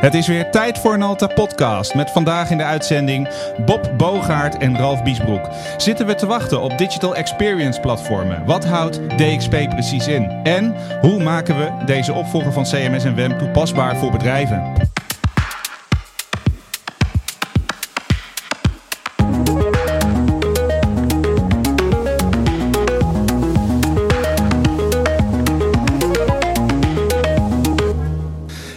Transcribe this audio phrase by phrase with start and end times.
[0.00, 3.28] Het is weer tijd voor een Alta podcast met vandaag in de uitzending
[3.64, 5.48] Bob Bogaert en Ralf Biesbroek.
[5.76, 8.44] Zitten we te wachten op digital experience platformen?
[8.46, 10.30] Wat houdt DXP precies in?
[10.42, 14.89] En hoe maken we deze opvolger van CMS en WEM toepasbaar voor bedrijven?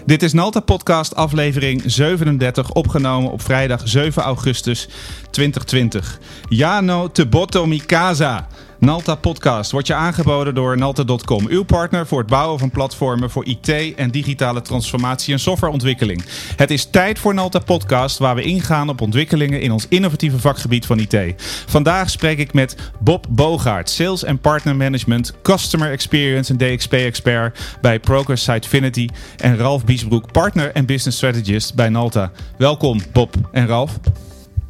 [0.05, 4.87] Dit is Nalta Podcast aflevering 37, opgenomen op vrijdag 7 augustus
[5.29, 6.19] 2020.
[6.49, 8.47] Jano Tebotomi Casa.
[8.83, 13.45] Nalta Podcast wordt je aangeboden door Nalta.com, uw partner voor het bouwen van platformen voor
[13.45, 16.23] IT en digitale transformatie en softwareontwikkeling.
[16.55, 20.85] Het is tijd voor Nalta Podcast, waar we ingaan op ontwikkelingen in ons innovatieve vakgebied
[20.85, 21.33] van IT.
[21.67, 27.99] Vandaag spreek ik met Bob Bogaert, Sales en Partner Management, Customer Experience en DXP-expert bij
[27.99, 32.31] Progress Sitefinity en Ralf Biesbroek, Partner en Business Strategist bij Nalta.
[32.57, 33.99] Welkom Bob en Ralf.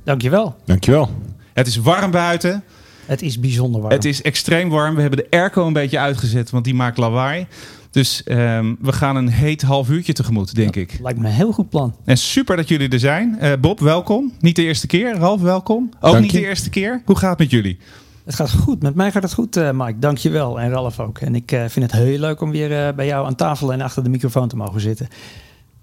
[0.04, 0.56] Dankjewel.
[0.66, 1.10] Dankjewel.
[1.54, 2.64] Het is warm buiten.
[3.06, 3.94] Het is bijzonder warm.
[3.94, 4.96] Het is extreem warm.
[4.96, 7.48] We hebben de airco een beetje uitgezet, want die maakt lawaai.
[7.92, 11.00] Dus um, we gaan een heet half uurtje tegemoet, denk ik.
[11.02, 11.96] Lijkt me een heel goed plan.
[12.06, 13.38] En super dat jullie er zijn.
[13.42, 14.34] Uh, Bob, welkom.
[14.40, 15.16] Niet de eerste keer.
[15.16, 15.90] Ralf, welkom.
[16.00, 16.40] Ook Dank niet je.
[16.40, 17.02] de eerste keer.
[17.06, 17.78] Hoe gaat het met jullie?
[18.26, 18.82] Het gaat goed.
[18.82, 20.00] Met mij gaat het goed, uh, Mike.
[20.00, 20.60] Dankjewel.
[20.60, 21.18] En Ralf ook.
[21.18, 23.82] En ik uh, vind het heel leuk om weer uh, bij jou aan tafel en
[23.82, 25.08] achter de microfoon te mogen zitten.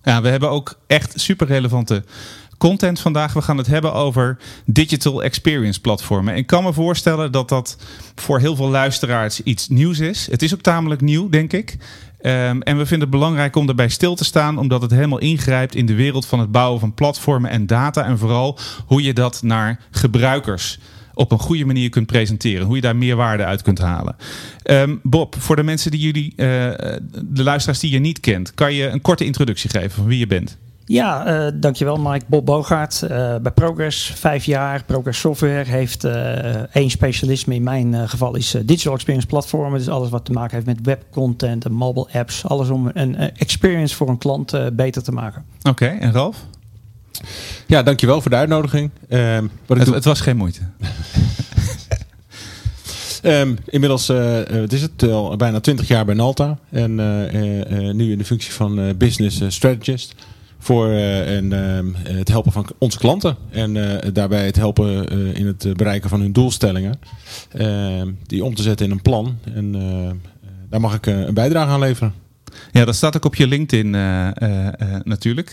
[0.02, 2.04] Ja, we hebben ook echt super relevante
[2.60, 3.32] content vandaag.
[3.32, 6.32] We gaan het hebben over digital experience platformen.
[6.32, 7.76] En ik kan me voorstellen dat dat
[8.14, 10.28] voor heel veel luisteraars iets nieuws is.
[10.30, 11.76] Het is ook tamelijk nieuw, denk ik.
[12.22, 15.74] Um, en we vinden het belangrijk om daarbij stil te staan, omdat het helemaal ingrijpt
[15.74, 18.04] in de wereld van het bouwen van platformen en data.
[18.04, 20.78] En vooral hoe je dat naar gebruikers
[21.14, 22.66] op een goede manier kunt presenteren.
[22.66, 24.16] Hoe je daar meer waarde uit kunt halen.
[24.64, 26.36] Um, Bob, voor de mensen die jullie, uh,
[27.22, 30.26] de luisteraars die je niet kent, kan je een korte introductie geven van wie je
[30.26, 30.58] bent?
[30.90, 32.24] Ja, uh, dankjewel Mike.
[32.28, 34.84] Bob Bogaert uh, bij Progress, vijf jaar.
[34.84, 37.54] Progress Software heeft uh, één specialisme.
[37.54, 39.78] In mijn geval is Digital Experience Platformen.
[39.78, 42.44] Dus alles wat te maken heeft met webcontent en mobile apps.
[42.46, 45.44] Alles om een experience voor een klant beter te maken.
[45.58, 46.44] Oké, okay, en Ralf?
[47.66, 48.90] Ja, dankjewel voor de uitnodiging.
[49.66, 50.60] wat het, het was geen moeite.
[53.22, 56.58] Um, inmiddels uh, wat is het, al bijna 20 jaar bij Nalta.
[56.70, 60.14] En uh, nu in de functie van business strategist
[60.62, 63.36] voor uh, en, uh, het helpen van onze klanten.
[63.50, 67.00] En uh, daarbij het helpen in het bereiken van hun doelstellingen.
[68.26, 69.38] die om te zetten in een plan.
[69.54, 69.72] En
[70.70, 72.14] daar mag ik een bijdrage aan leveren.
[72.72, 73.90] Ja, dat staat ook op je LinkedIn
[75.04, 75.52] natuurlijk.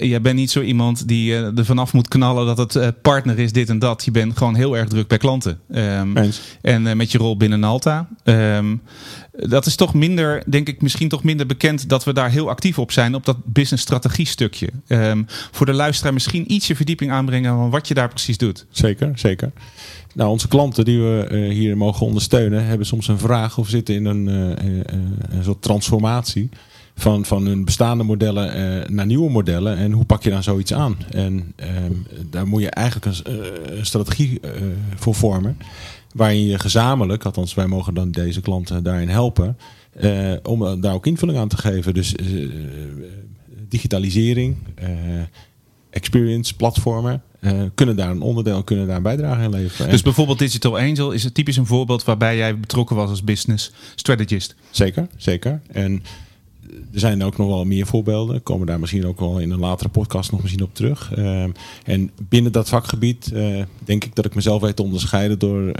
[0.00, 3.68] jij bent niet zo iemand die er vanaf moet knallen dat het partner is dit
[3.68, 4.04] en dat.
[4.04, 5.60] Je bent gewoon heel erg druk bij klanten.
[5.74, 6.16] Um,
[6.62, 8.08] en met je rol binnen Nalta.
[8.24, 8.82] Um,
[9.32, 12.78] dat is toch minder, denk ik, misschien toch minder bekend dat we daar heel actief
[12.78, 14.68] op zijn, op dat business strategie stukje.
[14.88, 18.66] Um, voor de luisteraar misschien ietsje verdieping aanbrengen van wat je daar precies doet.
[18.70, 19.52] Zeker, zeker.
[20.14, 23.94] Nou, onze klanten die we uh, hier mogen ondersteunen, hebben soms een vraag of zitten
[23.94, 24.82] in een, uh, uh,
[25.28, 26.48] een soort transformatie
[26.94, 29.76] van, van hun bestaande modellen naar nieuwe modellen.
[29.76, 30.96] En hoe pak je dan zoiets aan?
[31.10, 31.54] En
[31.84, 34.40] um, daar moet je eigenlijk een, strategie
[34.96, 35.56] voor vormen.
[36.14, 39.56] Waarin je gezamenlijk, althans wij mogen dan deze klanten daarin helpen.
[40.42, 41.94] om daar ook invulling aan te geven.
[41.94, 42.14] Dus
[43.68, 44.56] digitalisering,
[45.90, 47.22] experience, platformen.
[47.74, 49.90] Kunnen daar een onderdeel, kunnen daar een bijdrage in leveren.
[49.90, 53.72] Dus bijvoorbeeld Digital Angel is het typisch een voorbeeld waarbij jij betrokken was als business
[53.94, 54.54] strategist.
[54.70, 55.60] Zeker, zeker.
[55.72, 56.02] En
[56.92, 58.42] er zijn ook nog wel meer voorbeelden.
[58.42, 61.16] Komen daar misschien ook wel in een latere podcast nog misschien op terug.
[61.18, 61.44] Uh,
[61.84, 65.72] en binnen dat vakgebied uh, denk ik dat ik mezelf weet te onderscheiden door uh,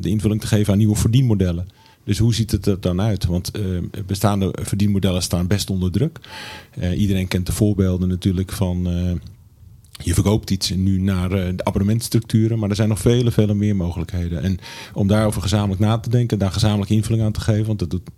[0.00, 1.68] de invulling te geven aan nieuwe verdienmodellen.
[2.04, 3.26] Dus hoe ziet het er dan uit?
[3.26, 3.50] Want
[4.06, 6.20] bestaande verdienmodellen staan best onder druk.
[6.96, 8.88] iedereen kent de voorbeelden natuurlijk van
[10.02, 14.42] je verkoopt iets nu naar de abonnementstructuren, maar er zijn nog vele, vele meer mogelijkheden.
[14.42, 14.58] En
[14.92, 18.08] om daarover gezamenlijk na te denken, daar gezamenlijk invulling aan te geven, want dat doet,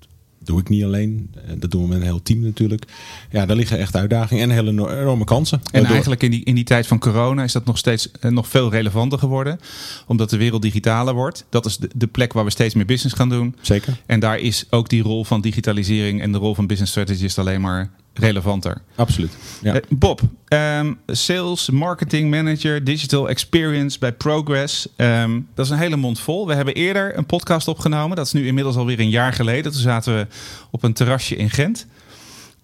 [0.45, 2.85] doe ik niet alleen, dat doen we met een heel team natuurlijk.
[3.31, 5.59] Ja, daar liggen echt uitdagingen en hele enorme kansen.
[5.59, 5.91] En Waardoor...
[5.91, 8.71] eigenlijk in die, in die tijd van corona is dat nog steeds uh, nog veel
[8.71, 9.61] relevanter geworden,
[10.07, 11.45] omdat de wereld digitaler wordt.
[11.49, 13.57] Dat is de, de, plek waar we steeds meer business gaan doen.
[13.61, 14.01] Zeker.
[14.07, 17.61] En daar is ook die rol van digitalisering en de rol van business strategist alleen
[17.61, 18.83] maar relevanter.
[18.95, 19.37] Absoluut.
[19.63, 19.75] Ja.
[19.75, 24.89] Uh, Bob, um, sales, marketing manager, digital experience bij Progress.
[24.97, 26.47] Um, dat is een hele mond vol.
[26.47, 28.17] We hebben eerder een podcast opgenomen.
[28.17, 29.73] Dat is nu inmiddels alweer een jaar geleden.
[29.73, 30.27] Toen zaten we
[30.71, 31.87] op een terrasje in Gent.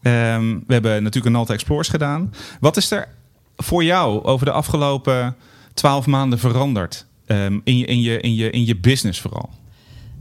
[0.02, 2.34] Um, we hebben natuurlijk een Alta Explorers gedaan.
[2.60, 3.08] Wat is er
[3.56, 5.36] voor jou over de afgelopen
[5.74, 7.06] twaalf maanden veranderd?
[7.64, 9.50] in, je, in, je, in, je, in je business vooral?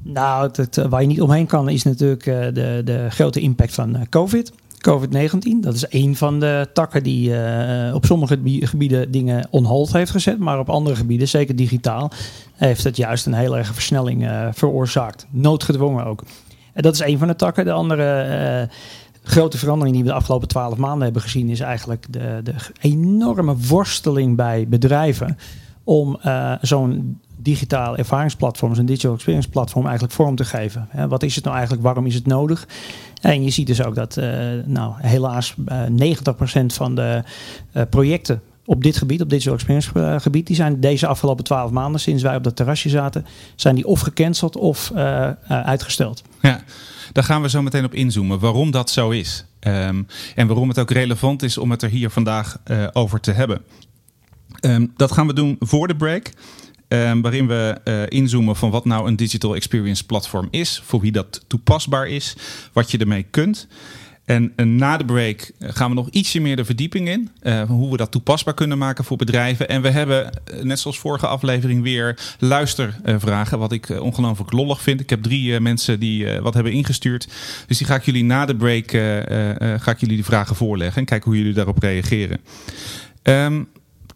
[0.01, 3.73] Nou, het, het, waar je niet omheen kan is natuurlijk uh, de, de grote impact
[3.73, 4.51] van uh, COVID.
[4.77, 5.59] COVID-19.
[5.59, 10.11] Dat is een van de takken die uh, op sommige gebieden dingen on hold heeft
[10.11, 10.39] gezet.
[10.39, 12.11] Maar op andere gebieden, zeker digitaal,
[12.53, 15.27] heeft het juist een hele erge versnelling uh, veroorzaakt.
[15.29, 16.23] Noodgedwongen ook.
[16.73, 17.65] En dat is een van de takken.
[17.65, 18.69] De andere
[19.23, 23.55] grote verandering die we de afgelopen twaalf maanden hebben gezien, is eigenlijk de, de enorme
[23.57, 25.37] worsteling bij bedrijven
[25.83, 26.19] om
[26.61, 30.89] zo'n digitale ervaringsplatform, een digital experience platform eigenlijk vorm te geven.
[31.09, 31.85] wat is het nou eigenlijk?
[31.85, 32.67] Waarom is het nodig?
[33.21, 34.25] En je ziet dus ook dat uh,
[34.65, 36.17] nou, helaas uh, eh,
[36.61, 37.23] 90% van de
[37.73, 42.01] uh, projecten op dit gebied, op digital experience gebied, die zijn deze afgelopen 12 maanden,
[42.01, 43.25] sinds wij op dat terrasje zaten,
[43.55, 44.91] zijn die of gecanceld of
[45.47, 46.23] uitgesteld.
[46.41, 46.63] Ja,
[47.11, 49.45] daar gaan we zo meteen op inzoomen, waarom dat zo is.
[49.59, 52.57] Um, en waarom het ook relevant is om het er hier vandaag
[52.93, 53.61] over te hebben.
[54.61, 56.31] Um, dat gaan we doen voor de break.
[56.87, 61.11] Um, waarin we uh, inzoomen van wat nou een digital experience platform is, voor wie
[61.11, 62.35] dat toepasbaar is,
[62.73, 63.67] wat je ermee kunt.
[64.25, 67.29] En, en na de break eh, gaan we nog ietsje meer de verdieping in.
[67.43, 69.69] Uh, hoe we dat toepasbaar kunnen maken voor bedrijven.
[69.69, 73.59] En we hebben, net zoals vorige aflevering, weer luistervragen.
[73.59, 74.99] wat ik ongelooflijk lollig vind.
[74.99, 77.27] Ik heb drie mensen die wat hebben ingestuurd.
[77.67, 78.91] Dus die ga ik jullie na de break
[79.81, 80.97] ga ik jullie die vragen voorleggen.
[80.97, 82.39] En kijken hoe jullie daarop reageren.
[83.23, 83.67] Um,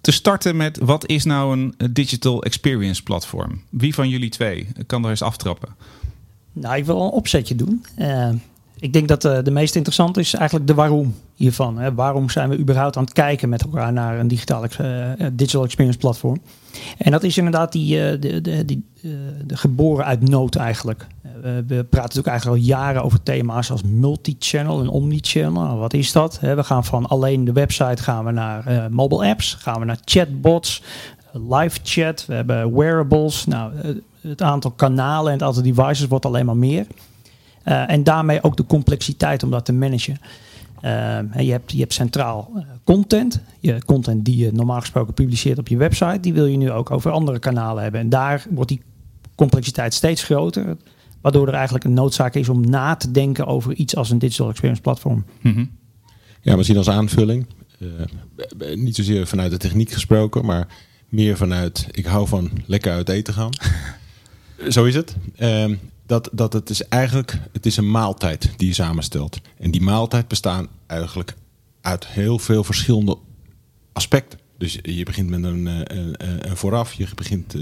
[0.01, 3.61] te starten met wat is nou een digital experience platform?
[3.69, 5.69] Wie van jullie twee kan er eens aftrappen?
[6.53, 7.85] Nou, ik wil een opzetje doen.
[7.97, 8.29] Uh,
[8.79, 11.77] ik denk dat eh, de meest interessante is eigenlijk de waarom hiervan.
[11.77, 11.93] Hè.
[11.93, 16.41] Waarom zijn we überhaupt aan het kijken met elkaar naar een digital experience platform?
[16.97, 18.83] En dat is inderdaad die, de, de, die,
[19.45, 21.07] de geboren uit nood eigenlijk.
[21.41, 25.77] We praten natuurlijk eigenlijk al jaren over thema's als multi-channel en omni-channel.
[25.77, 26.39] Wat is dat?
[26.39, 30.81] we gaan van alleen de website gaan we naar mobile apps, gaan we naar chatbots,
[31.31, 33.45] live chat, we hebben wearables.
[33.45, 33.71] Nou,
[34.21, 36.87] het aantal kanalen en het aantal devices wordt alleen maar meer.
[37.63, 40.17] En daarmee ook de complexiteit om dat te managen.
[41.37, 42.51] Je, hebt, je hebt centraal
[42.83, 43.41] content.
[43.59, 46.91] Je content die je normaal gesproken publiceert op je website, die wil je nu ook
[46.91, 48.01] over andere kanalen hebben.
[48.01, 48.81] En daar wordt die
[49.35, 50.77] complexiteit steeds groter.
[51.21, 54.49] Waardoor er eigenlijk een noodzaak is om na te denken over iets als een digital
[54.49, 55.25] experience platform.
[55.41, 55.69] Mm -hmm.
[56.41, 57.47] Ja, misschien als aanvulling.
[58.75, 60.67] niet zozeer vanuit de techniek gesproken, maar
[61.09, 63.51] meer vanuit ik hou van lekker uit eten gaan.
[64.69, 65.15] Zo is het.
[65.35, 65.75] Ehm,
[66.05, 69.41] dat, dat het is eigenlijk het is een maaltijd die je samenstelt.
[69.57, 71.35] En die maaltijd bestaat eigenlijk
[71.81, 73.17] uit heel veel verschillende
[73.93, 74.39] aspecten.
[74.61, 77.53] Dus je begint met een, een, eh, eh, eh, een vooraf, je begint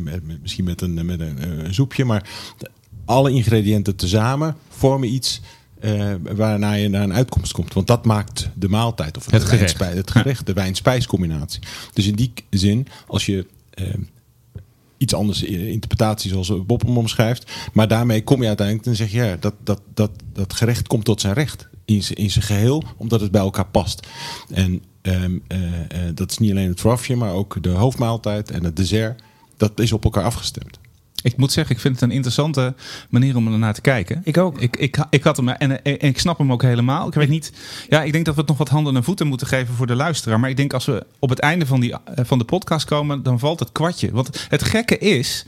[0.00, 2.28] met, misschien met, een, met een, een, soepje, maar
[3.04, 5.40] alle ingrediënten tezamen vormen iets
[5.80, 7.74] uh, waarna je naar een uitkomst komt.
[7.74, 9.78] Want dat maakt de maaltijd of het, gerecht.
[9.78, 11.60] het gerecht, de wijn-spijscombinatie.
[11.92, 13.46] Dus in die zin, als je
[14.96, 17.52] iets anders interpretatie zoals Bob hem omschrijft.
[17.72, 21.04] Maar daarmee kom je uiteindelijk en zeg je ja, dat, dat, dat, dat gerecht komt
[21.04, 21.68] tot zijn recht.
[21.84, 24.06] In, in zijn geheel, omdat het bij elkaar past.
[24.48, 25.78] En um, uh, uh,
[26.14, 29.22] dat is niet alleen het voorafje, maar ook de hoofdmaaltijd en het dessert.
[29.56, 30.78] Dat is op elkaar afgestemd.
[31.22, 32.74] Ik moet zeggen, ik vind het een interessante
[33.08, 34.20] manier om er naar te kijken.
[34.24, 34.60] Ik ook.
[34.60, 37.08] Ik, ik, ik had hem en, en, ik snap hem ook helemaal.
[37.08, 37.52] Ik weet niet.
[37.88, 39.94] Ja, ik denk dat we het nog wat handen en voeten moeten geven voor de
[39.94, 40.40] luisteraar.
[40.40, 43.22] Maar ik denk als we op het einde van, die, eh, van de podcast komen,
[43.22, 44.10] dan valt het kwartje.
[44.10, 45.46] Want het gekke is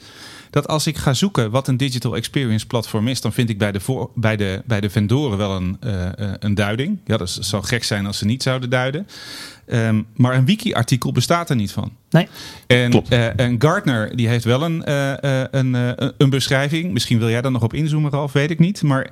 [0.53, 3.73] dat als ik ga zoeken wat een digital experience platform is, dan vind ik bij
[3.73, 6.09] de, voor, bij de, bij de vendoren wel een, uh,
[6.39, 6.99] een duiding.
[7.05, 9.07] Ja, dat zou gek zijn als ze niet zouden duiden.
[9.67, 11.93] Um, maar een wiki-artikel bestaat er niet van.
[12.11, 12.29] Nee.
[12.67, 15.75] En, uh, en Gartner die heeft wel een, uh, een,
[16.19, 16.93] een beschrijving.
[16.93, 18.83] Misschien wil jij daar nog op inzoomen, Ralf, weet ik niet.
[18.83, 19.11] Maar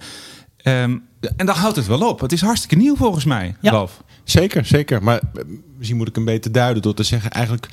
[0.64, 1.02] um,
[1.36, 2.20] en dan houdt het wel op.
[2.20, 3.70] Het is hartstikke nieuw volgens mij, ja.
[3.70, 4.02] Ralf.
[4.30, 5.02] Zeker, zeker.
[5.02, 5.20] Maar
[5.76, 7.68] misschien moet ik een beetje duiden door te zeggen, eigenlijk,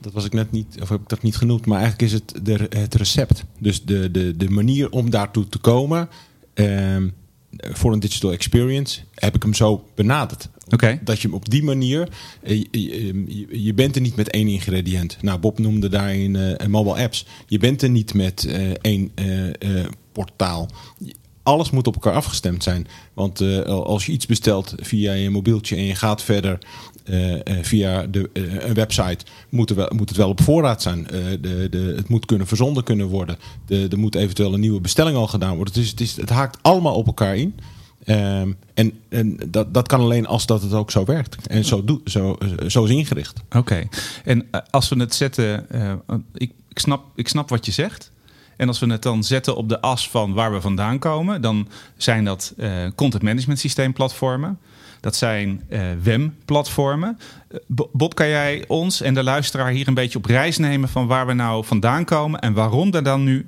[0.00, 2.46] dat was ik net niet, of heb ik dat niet genoemd, maar eigenlijk is het
[2.46, 3.44] de, het recept.
[3.58, 6.08] Dus de, de, de manier om daartoe te komen.
[6.54, 7.12] Um,
[7.58, 10.48] voor een digital experience heb ik hem zo benaderd.
[10.68, 11.00] Okay.
[11.04, 12.08] Dat je hem op die manier,
[12.44, 15.18] je, je, je, bent er niet met één ingrediënt.
[15.20, 17.26] Nou, Bob noemde daarin uh, mobile apps.
[17.46, 20.70] Je bent er niet met uh, één uh, portaal
[21.42, 22.86] alles moet op elkaar afgestemd zijn.
[23.14, 26.58] Want uh, als je iets bestelt via je mobieltje en je gaat verder
[27.04, 31.06] uh, via de, een website, moet, wel, moet het wel op voorraad zijn.
[31.40, 33.38] de, de, het moet kunnen verzonden kunnen worden.
[33.66, 35.74] De, er moet eventueel een nieuwe bestelling al gedaan worden.
[35.74, 37.54] Dus het, is, het haakt allemaal op elkaar in.
[38.06, 41.46] Um, en en dat, dat kan alleen als dat het ook zo werkt.
[41.46, 43.40] En zo, doe, zo, zo is ingericht.
[43.56, 43.88] Oké.
[44.24, 45.66] En als we het zetten...
[46.34, 48.11] ik, ik, snap, ik snap wat je zegt.
[48.62, 51.68] En als we het dan zetten op de as van waar we vandaan komen, dan
[51.96, 54.58] zijn dat uh, content management systeemplatformen.
[55.00, 57.18] Dat zijn uh, WEM-platformen.
[57.92, 61.26] Bob, kan jij ons en de luisteraar hier een beetje op reis nemen van waar
[61.26, 63.46] we nou vandaan komen en waarom er dan nu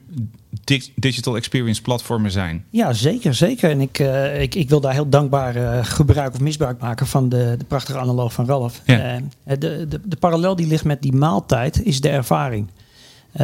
[0.94, 2.64] digital experience platformen zijn.
[2.71, 3.71] Ja, zeker, zeker.
[3.71, 7.28] En ik, uh, ik, ik wil daar heel dankbaar uh, gebruik of misbruik maken van
[7.28, 8.80] de, de prachtige analoog van Ralf.
[8.85, 9.21] Ja.
[9.44, 9.56] De,
[9.88, 12.68] de, de parallel die ligt met die maaltijd is de ervaring.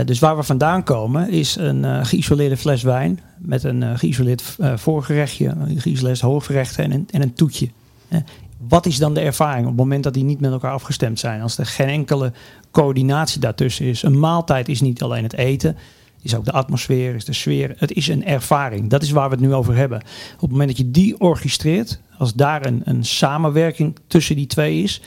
[0.04, 5.80] Dus waar we vandaan komen is een geïsoleerde fles wijn met een geïsoleerd voorgerechtje, een
[5.80, 7.68] geïsoleerd hoofdgerecht en een, en een toetje.
[8.68, 11.42] wat is dan de ervaring op het moment dat die niet met elkaar afgestemd zijn?
[11.42, 12.32] Als er geen enkele
[12.70, 14.02] coördinatie daartussen is.
[14.02, 15.76] Een maaltijd is niet alleen het eten
[16.22, 17.74] is ook de atmosfeer, is de sfeer.
[17.76, 18.90] Het is een ervaring.
[18.90, 19.98] Dat is waar we het nu over hebben.
[20.34, 24.82] Op het moment dat je die orchestreert, als daar een, een samenwerking tussen die twee
[24.82, 25.00] is,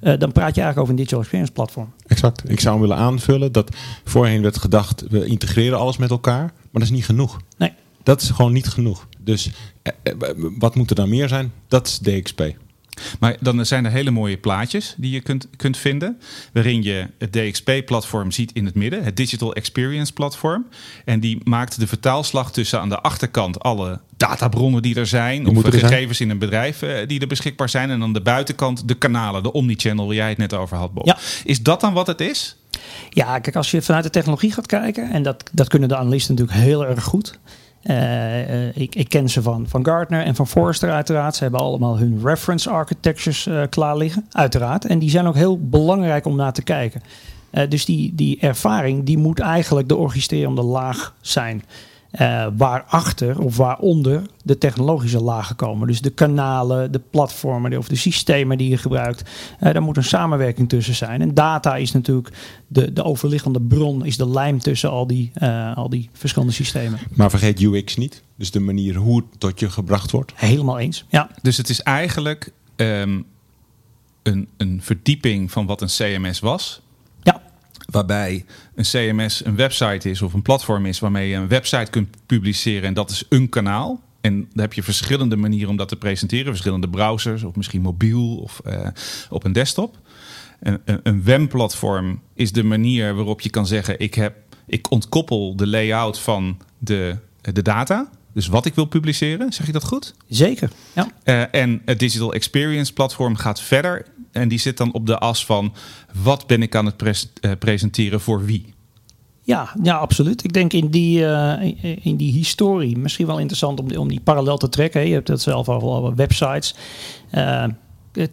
[0.00, 1.92] uh, dan praat je eigenlijk over een digital experience platform.
[2.06, 2.50] Exact.
[2.50, 6.68] Ik zou hem willen aanvullen dat voorheen werd gedacht, we integreren alles met elkaar, maar
[6.72, 7.40] dat is niet genoeg.
[7.56, 7.72] Nee.
[8.02, 9.08] Dat is gewoon niet genoeg.
[9.18, 9.50] Dus
[9.82, 10.16] eh, eh
[10.58, 11.52] wat moet er dan meer zijn?
[11.68, 12.42] Dat is DXP.
[13.20, 16.20] Maar dan zijn er hele mooie plaatjes die je kunt, kunt vinden.
[16.52, 20.66] Waarin je het DXP-platform ziet in het midden, het Digital Experience Platform.
[21.04, 25.46] En die maakt de vertaalslag tussen aan de achterkant alle databronnen die er zijn.
[25.46, 27.90] of gegevens in een bedrijf uh, die er beschikbaar zijn.
[27.90, 31.06] En aan de buitenkant de kanalen, de omnichannel waar jij het net over had, Bob.
[31.06, 31.18] Ja.
[31.44, 32.56] Is dat dan wat het is?
[33.10, 36.34] Ja, kijk, als je vanuit de technologie gaat kijken, en dat, dat kunnen de analisten
[36.34, 37.38] natuurlijk heel erg goed.
[37.82, 41.36] Uh, ik, ik, ken ze van, van Gartner en van Forrester uiteraard.
[41.36, 44.84] Ze hebben allemaal hun reference architectures uh, klaar liggen, uiteraard.
[44.84, 47.02] En die zijn ook heel belangrijk om naar te kijken.
[47.68, 51.62] Dus die, die ervaring die moet eigenlijk de orchestrerende laag zijn.
[52.12, 55.86] Uh, waarachter of waaronder de technologische lagen komen.
[55.86, 59.30] Dus de kanalen, de platformen of de systemen die je gebruikt.
[59.60, 61.20] Uh, daar moet een samenwerking tussen zijn.
[61.20, 62.28] En data is natuurlijk
[62.66, 66.98] de, de overliggende bron, is de lijm tussen al die, uh, al die verschillende systemen.
[67.14, 68.22] Maar vergeet UX niet.
[68.36, 70.32] Dus de manier hoe het tot je gebracht wordt.
[70.34, 71.30] Helemaal eens, ja.
[71.42, 73.24] Dus het is eigenlijk um,
[74.22, 76.80] een, een verdieping van wat een CMS was
[77.90, 82.16] waarbij een CMS een website is of een platform is waarmee je een website kunt
[82.26, 84.00] publiceren en dat is een kanaal.
[84.20, 86.46] En daar heb je verschillende manieren om dat te presenteren.
[86.46, 88.86] Verschillende browsers of misschien mobiel of uh,
[89.30, 89.98] op een desktop.
[90.60, 94.00] Een, een, een WEM-platform is de manier waarop je kan zeggen...
[94.00, 98.10] Ik, heb, ik ontkoppel de layout van de, de data.
[98.32, 100.14] Dus wat ik wil publiceren, zeg je dat goed?
[100.28, 101.08] Zeker, ja.
[101.24, 104.06] Uh, en het Digital Experience platform gaat verder
[104.38, 105.74] en die zit dan op de as van
[106.22, 108.74] wat ben ik aan het pres uh, presenteren voor wie?
[109.48, 110.44] Ja, ja, absoluut.
[110.44, 111.52] Ik denk in die, uh,
[112.02, 115.06] in die historie misschien wel interessant om die, om die parallel te trekken.
[115.06, 116.74] Je hebt het zelf al over websites.
[117.32, 117.64] Uh,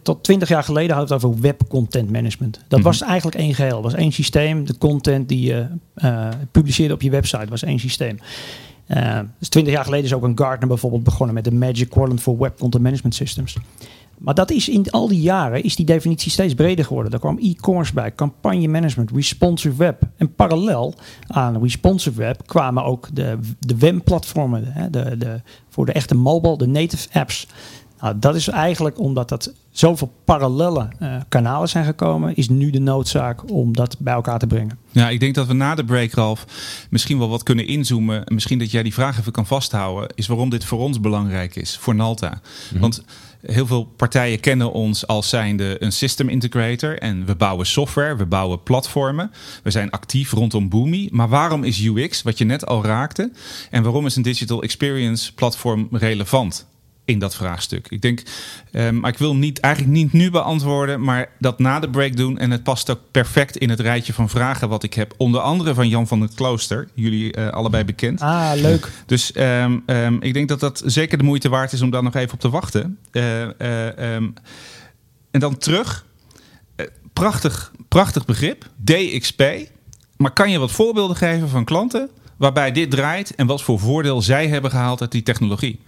[0.02, 2.52] tot twintig jaar geleden hadden we het over web content management.
[2.54, 2.82] Dat mm -hmm.
[2.82, 3.82] was eigenlijk één geheel.
[3.82, 4.64] was één systeem.
[4.64, 8.18] De content die je uh, publiceerde op je website was één systeem.
[9.38, 12.38] Dus twintig jaar geleden is ook een Gartner bijvoorbeeld begonnen met de Magic Quadrant voor
[12.38, 13.56] Web Content Management Systems.
[14.18, 17.12] Maar dat is in al die jaren is die definitie steeds breder geworden.
[17.12, 20.02] Er kwam e-commerce bij, campagne management, responsive web.
[20.16, 20.94] En parallel
[21.26, 24.90] aan responsive web kwamen ook de, de WEM-platformen.
[24.90, 27.46] De, de, voor de echte mobile, de native apps.
[28.00, 32.78] Nou, dat is eigenlijk omdat dat zoveel parallele uh, kanalen zijn gekomen, is nu de
[32.78, 34.78] noodzaak om dat bij elkaar te brengen.
[34.90, 36.46] Ja, ik denk dat we na de break, Ralf,
[36.90, 38.22] misschien wel wat kunnen inzoomen.
[38.24, 41.76] Misschien dat jij die vraag even kan vasthouden, is waarom dit voor ons belangrijk is,
[41.76, 42.28] voor Nalta.
[42.28, 42.80] Mm -hmm.
[42.80, 43.02] Want
[43.46, 46.98] heel veel partijen kennen ons als zijnde een system integrator.
[46.98, 49.30] En we bouwen software, we bouwen platformen.
[49.62, 51.08] We zijn actief rondom Boomi.
[51.12, 53.30] Maar waarom is UX, wat je net al raakte,
[53.70, 56.66] en waarom is een digital experience platform relevant?
[57.06, 57.86] In dat vraagstuk.
[57.88, 58.22] Ik denk,
[58.72, 62.38] um, maar ik wil niet, eigenlijk niet nu beantwoorden, maar dat na de break doen.
[62.38, 65.14] En het past ook perfect in het rijtje van vragen wat ik heb.
[65.16, 68.20] Onder andere van Jan van het Klooster, jullie uh, allebei bekend.
[68.20, 68.88] Ah, leuk.
[69.06, 72.14] Dus um, um, ik denk dat dat zeker de moeite waard is om daar nog
[72.14, 72.98] even op te wachten.
[73.12, 74.16] Uh, uh,
[75.30, 76.04] en dan terug.
[77.12, 78.64] prachtig, prachtig begrip.
[78.84, 79.42] DXP.
[80.16, 84.22] Maar kan je wat voorbeelden geven van klanten waarbij dit draait en wat voor voordeel
[84.22, 85.78] zij hebben gehaald uit die technologie?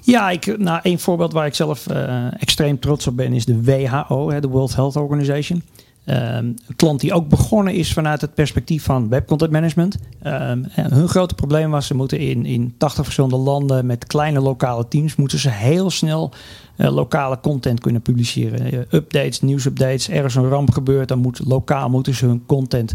[0.00, 3.62] Ja, ik, nou, een voorbeeld waar ik zelf uh, extreem trots op ben is de
[3.62, 5.62] WHO, de World Health Organization.
[6.06, 9.98] Um, een klant die ook begonnen is vanuit het perspectief van web content management.
[10.26, 14.88] Um, hun grote probleem was, ze moeten in, in 80 verschillende landen met kleine lokale
[14.88, 16.32] teams, moeten ze heel snel
[16.76, 18.74] uh, lokale content kunnen publiceren.
[18.74, 22.92] Uh, updates, nieuwsupdates, er is een ramp gebeurd, dan moet lokaal moeten ze hun content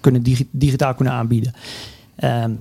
[0.00, 1.52] kunnen digi digitaal kunnen aanbieden.
[2.24, 2.60] Um,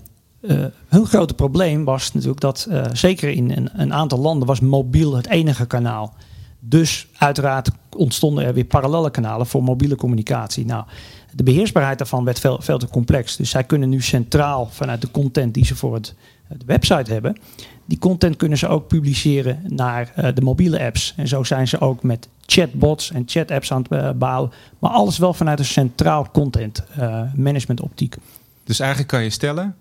[0.88, 5.16] hun grote probleem was natuurlijk dat, uh, zeker in een, een, aantal landen, was mobiel
[5.16, 6.14] het enige kanaal.
[6.60, 10.66] Dus uiteraard ontstonden er weer parallele kanalen voor mobiele communicatie.
[10.66, 10.84] Nou,
[11.32, 13.36] de beheersbaarheid daarvan werd veel, veel te complex.
[13.36, 16.16] Dus zij kunnen nu centraal vanuit de content die ze voor het
[16.48, 17.38] de website hebben,
[17.86, 21.14] die content kunnen ze ook publiceren naar de mobiele apps.
[21.18, 24.52] En zo zijn ze ook met chatbots en chat-apps aan het bouwen.
[24.80, 26.84] Maar alles wel vanuit een centraal content
[27.36, 28.16] management optiek.
[28.66, 29.76] Dus eigenlijk kan je stellen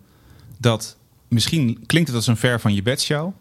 [0.58, 0.96] dat
[1.28, 3.32] misschien klinkt het als een ver van je bedshow.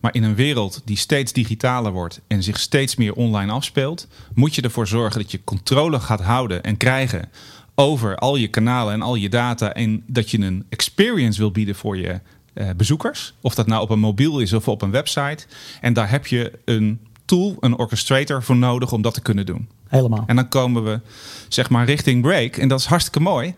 [0.00, 4.54] Maar in een wereld die steeds digitaler wordt en zich steeds meer online afspeelt, moet
[4.54, 7.30] je ervoor zorgen dat je controle gaat houden en krijgen
[7.74, 9.72] over al je kanalen en al je data.
[9.72, 12.20] En dat je een experience wil bieden voor je
[12.54, 13.34] eh, bezoekers.
[13.40, 15.46] Of dat nou op een mobiel is of op een website.
[15.80, 19.68] En daar heb je een tool, een orchestrator voor nodig om dat te kunnen doen.
[19.88, 20.24] Helemaal.
[20.26, 21.00] En dan komen we
[21.48, 22.56] zeg maar richting break.
[22.56, 23.54] En dat is hartstikke mooi.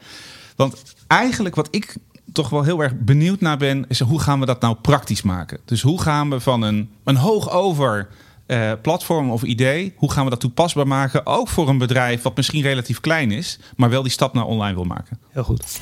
[0.57, 1.97] Want eigenlijk wat ik
[2.33, 5.59] toch wel heel erg benieuwd naar ben, is hoe gaan we dat nou praktisch maken?
[5.65, 8.09] Dus hoe gaan we van een, een hoog over
[8.47, 11.27] uh, platform of idee, hoe gaan we dat toepasbaar maken?
[11.27, 14.75] Ook voor een bedrijf wat misschien relatief klein is, maar wel die stap naar online
[14.75, 15.19] wil maken.
[15.31, 15.79] Heel goed.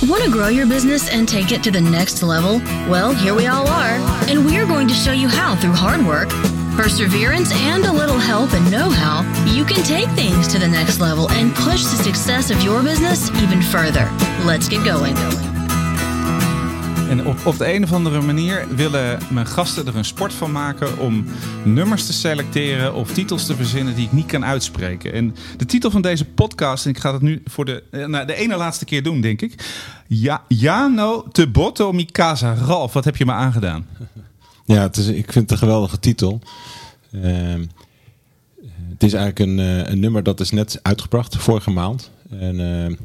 [0.00, 2.60] Want to grow your business and take it to the next level?
[2.88, 3.98] Well, here we all are,
[4.28, 8.18] and we are going to show you how through hard work perseverance, and a little
[8.18, 12.02] help and know how, you can take things to the next level and push the
[12.02, 14.08] success of your business even further.
[14.44, 15.16] Let's get going.
[17.08, 20.52] En op, op de een of andere manier willen mijn gasten er een sport van
[20.52, 21.24] maken om
[21.64, 25.12] nummers te selecteren of titels te verzinnen die ik niet kan uitspreken.
[25.12, 28.26] En de titel van deze podcast, en ik ga het nu voor de, eh, nou,
[28.26, 29.64] de ene laatste keer doen, denk ik.
[30.06, 30.42] Ja,
[31.32, 32.54] te Botto Mikasa.
[32.54, 33.86] Ralf, wat heb je me aangedaan?
[34.66, 36.40] Ja, het is, ik vind het een geweldige titel.
[37.12, 37.64] Ehm,
[38.88, 42.10] het is eigenlijk een, eh, een, nummer dat is net uitgebracht, vorige maand.
[42.30, 42.96] En uh,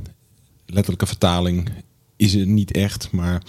[0.65, 1.69] letterlijke vertaling
[2.15, 3.41] is het niet echt, maar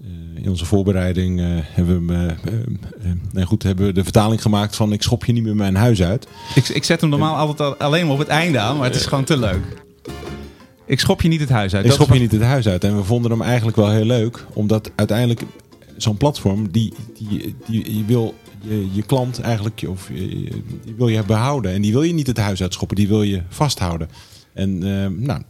[0.00, 2.34] uh, in onze voorbereiding hebben, we,
[3.32, 6.02] nee, goed, hebben we de vertaling gemaakt van ik schop je niet meer mijn huis
[6.02, 6.26] uit.
[6.54, 9.06] Ik, ik zet hem normaal altijd alleen maar op het einde aan, maar het is
[9.06, 9.82] gewoon te leuk.
[10.86, 11.84] Ik schop je niet het huis uit.
[11.84, 12.84] Ik schop je niet het huis uit.
[12.84, 15.42] En we vonden hem eigenlijk wel heel leuk, omdat uiteindelijk
[16.02, 20.10] zo'n platform, die, die, die, je wil je, je klant eigenlijk, of
[20.84, 21.72] die wil je behouden.
[21.72, 24.08] En die wil je niet het huis uitschoppen, die wil je vasthouden.
[24.52, 25.42] En uh, nou,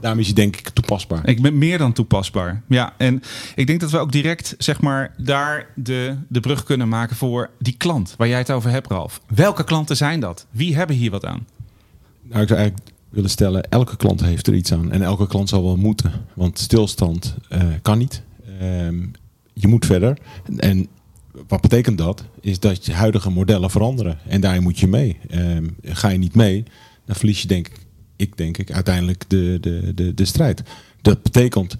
[0.00, 1.28] daarom is hij denk ik toepasbaar.
[1.28, 2.62] Ik ben meer dan toepasbaar.
[2.68, 3.22] Ja, en
[3.54, 7.50] ik denk dat we ook direct zeg maar daar de, de brug kunnen maken voor
[7.58, 9.20] die klant waar jij het over hebt, Ralf.
[9.34, 10.46] Welke klanten zijn dat?
[10.50, 11.46] Wie hebben hier wat aan?
[12.22, 14.92] Nou, ik zou eigenlijk willen stellen, elke klant heeft er iets aan.
[14.92, 16.12] En elke klant zal wel moeten.
[16.34, 18.22] Want stilstand uh, kan niet.
[18.62, 18.88] Uh,
[19.52, 20.18] je moet verder.
[20.56, 20.86] En
[21.48, 22.24] wat betekent dat?
[22.40, 24.18] Is dat je huidige modellen veranderen.
[24.26, 25.18] En daar moet je mee.
[25.28, 26.64] Ehm, ga je niet mee,
[27.04, 27.86] dan verlies je denk ik,
[28.16, 30.62] ik denk ik, uiteindelijk de, de, de, de strijd.
[31.00, 31.76] Dat betekent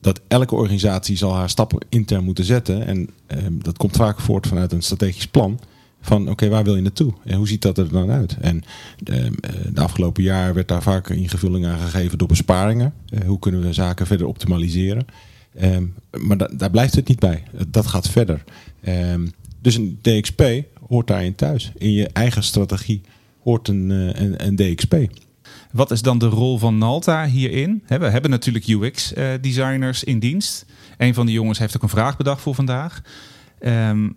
[0.00, 2.86] dat elke organisatie zal haar stappen intern moeten zetten.
[2.86, 5.60] En ehm, dat komt vaak voort vanuit een strategisch plan.
[6.00, 7.12] Van oké, waar wil je naartoe?
[7.24, 8.36] En hoe ziet dat er dan uit?
[8.40, 8.62] En
[9.04, 9.24] eh,
[9.72, 12.94] de afgelopen jaar werd daar vaak ingevulling aan gegeven door besparingen.
[13.10, 15.06] Uh, hoe kunnen we zaken verder optimaliseren?
[15.62, 17.42] Um, maar daar blijft het niet bij.
[17.68, 18.44] Dat gaat verder.
[18.88, 20.42] Um, dus een DXP
[20.88, 21.72] hoort daarin thuis.
[21.76, 23.00] In je eigen strategie
[23.42, 24.94] hoort een, uh, een, een, DXP.
[25.72, 27.82] Wat is dan de rol van Nalta hierin?
[27.86, 30.66] we hebben natuurlijk UX-designers uh, in dienst.
[30.98, 33.02] Een van die jongens heeft ook een vraag bedacht voor vandaag.
[33.60, 34.16] Um,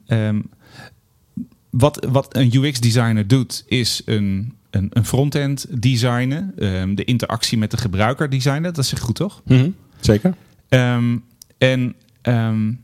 [1.69, 6.53] wat, wat een UX-designer doet, is een, een, een front-end designen.
[6.95, 8.73] de interactie met de gebruiker designen.
[8.73, 9.41] Dat is goed, toch?
[9.45, 9.75] Mm -hmm.
[9.99, 10.35] Zeker.
[10.69, 11.23] Um,
[11.59, 12.83] en, um,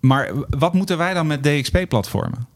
[0.00, 2.46] maar wat moeten wij dan met DXP-platformen?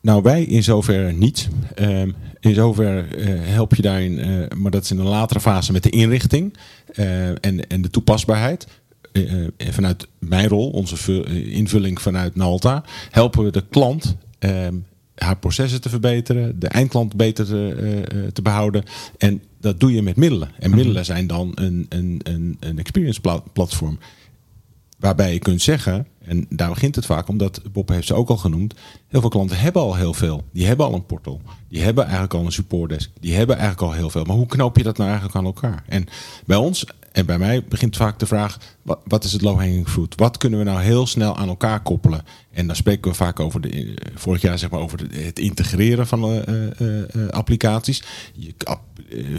[0.00, 1.48] Nou, wij in zover niet.
[1.78, 5.72] Um, in zover uh, help je daarin, uh, maar dat is in een latere fase
[5.72, 6.56] met de inrichting
[6.94, 8.66] uh, en, en de toepasbaarheid.
[9.56, 15.88] vanuit mijn rol, onze invulling vanuit Nalta, helpen we de klant um, haar processen te
[15.88, 18.82] verbeteren, de eindklant beter te, te behouden.
[19.18, 20.50] En dat doe je met middelen.
[20.58, 23.20] En middelen zijn dan een, een, een, een experience
[23.52, 23.98] platform.
[25.00, 28.36] Waarbij je kunt zeggen, en daar begint het vaak, omdat Bob heeft ze ook al
[28.36, 28.74] genoemd,
[29.08, 30.44] heel veel klanten hebben al heel veel.
[30.52, 33.98] Die hebben al een portal, die hebben eigenlijk al een supportdesk, die hebben eigenlijk al
[33.98, 34.24] heel veel.
[34.24, 35.84] Maar hoe knoop je dat nou eigenlijk aan elkaar?
[35.88, 36.06] En
[36.46, 38.58] bij ons en bij mij begint vaak de vraag,
[39.04, 40.14] wat, is het low-hanging fruit?
[40.14, 42.22] Wat kunnen we nou heel snel aan elkaar koppelen?
[42.50, 46.32] En dan spreken we vaak over, de, vorig jaar zeg maar over het integreren van
[46.32, 46.42] uh,
[46.78, 48.02] uh, applicaties.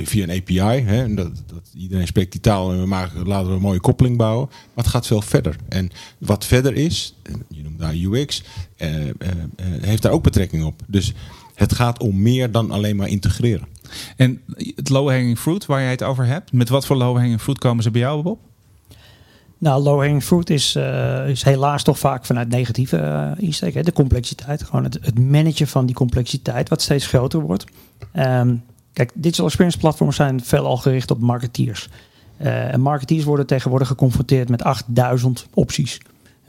[0.04, 3.56] Via een API, hè, dat, dat, iedereen spreekt die taal en we maken, laten we
[3.56, 4.48] een mooie koppeling bouwen.
[4.50, 5.56] Maar het gaat veel verder.
[5.70, 7.16] En wat verder is,
[7.48, 8.44] je noemt daar UX,
[9.82, 10.82] heeft daar ook betrekking op.
[10.88, 11.14] Dus
[11.56, 13.68] het gaat om meer dan alleen maar integreren.
[14.16, 14.42] En
[14.76, 17.92] het low-hanging fruit waar jij het over hebt, met wat voor low-hanging fruit komen ze
[17.92, 18.40] bij jou op?
[19.58, 23.74] Nou, low-hanging fruit is, uh, is helaas toch vaak vanuit negatieve uh, insteek.
[23.74, 23.82] Hè?
[23.82, 27.66] De complexiteit, gewoon het, het managen van die complexiteit, wat steeds groter wordt.
[28.14, 31.90] Um, kijk, digital experience platforms zijn veelal gericht op marketeers.
[32.42, 36.00] Uh, en marketeers worden tegenwoordig geconfronteerd met 8000 opties.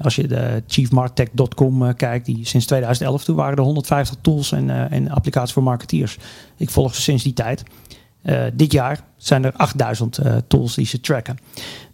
[0.03, 4.69] Als je de chiefmartech.com uh, kijkt, die sinds 2011 toen waren er 150 tools en,
[4.69, 6.19] uh, en applicaties voor marketeers.
[6.57, 7.63] Ik volg ze sinds die tijd.
[8.23, 11.39] Uh, dit jaar zijn er 8000 uh, tools die ze tracken.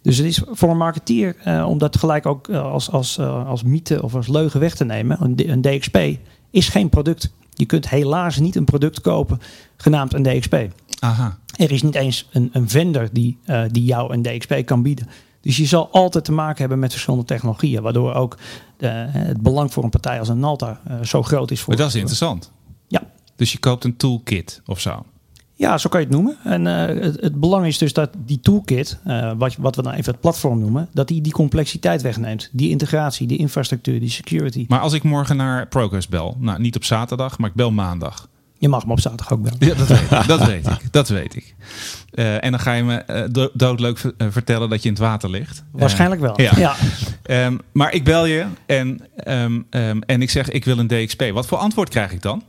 [0.01, 4.03] Dus het is voor een marketeer, uh, om dat gelijk ook als, als, als mythe
[4.03, 5.97] of als leugen weg te nemen, een, een, DXP
[6.51, 7.33] is geen product.
[7.53, 9.39] Je kunt helaas niet een product kopen
[9.77, 10.55] genaamd een DXP.
[10.99, 11.37] Aha.
[11.55, 13.37] Er is niet eens een, een vendor die,
[13.71, 15.07] die jou een DXP kan bieden.
[15.41, 18.37] Dus je zal altijd te maken hebben met verschillende technologieën, waardoor ook
[18.77, 21.59] de, het belang voor een partij als een Nalta zo groot is.
[21.59, 22.51] Voor maar dat is interessant.
[22.87, 23.01] Ja.
[23.35, 25.05] Dus je koopt een toolkit of zo.
[25.59, 26.37] Ja, zo kan je het noemen.
[26.43, 29.93] En uh, het, het, belang is dus dat die toolkit, uh, wat, wat we dan
[29.93, 32.49] even het platform noemen, dat die die complexiteit wegneemt.
[32.51, 34.65] Die integratie, die infrastructuur, die security.
[34.67, 38.27] Maar als ik morgen naar Progress bel, nou niet op zaterdag, maar ik bel maandag.
[38.59, 39.57] Je mag me op zaterdag ook bellen.
[39.59, 40.27] Ja, dat weet ik.
[40.27, 40.91] Dat weet ik.
[40.91, 41.55] Dat weet ik.
[42.13, 45.63] Uh, en dan ga je me doodleuk vertellen dat je in het water ligt.
[45.71, 46.41] Waarschijnlijk wel.
[46.41, 46.51] Ja.
[46.57, 46.75] ja.
[47.45, 51.31] Um, maar ik bel je en, um, um, en ik zeg ik wil een DXP.
[51.33, 52.43] Wat voor antwoord krijg ik dan?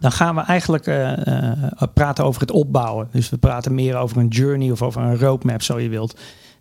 [0.00, 1.52] dan gaan we eigenlijk uh, uh,
[1.94, 3.08] praten over het opbouwen.
[3.12, 6.20] Dus we praten meer over een journey of over een roadmap, zo je wilt.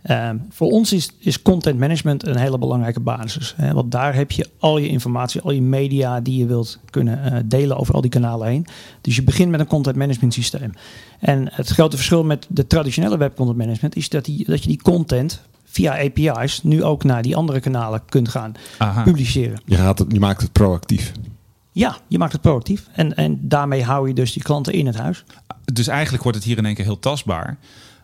[0.10, 3.54] Uh, voor ons is, is content management een hele belangrijke basis.
[3.58, 3.74] Hè?
[3.74, 7.78] Want daar heb je al je informatie, al je media die je wilt kunnen delen
[7.78, 8.66] over al die kanalen heen.
[9.02, 10.72] Dus je begint met een content management systeem.
[11.20, 14.70] En het grote verschil met de traditionele web content management is dat, die, dat je
[14.70, 19.04] die content via API's nu ook naar die andere kanalen kunt gaan Aha.
[19.04, 19.62] publiceren.
[19.66, 21.12] Je, gaat het, je maakt het proactief.
[21.72, 22.88] Ja, je maakt het proactief.
[22.94, 25.24] En, en daarmee hou je dus die klanten in het huis.
[25.74, 27.58] Dus eigenlijk wordt het hier in één keer heel tastbaar.